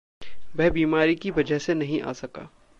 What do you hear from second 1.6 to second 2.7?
नहीं आ सका।